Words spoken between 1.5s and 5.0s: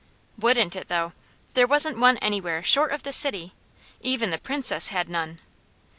There wasn't one anywhere, short of the city. Even the Princess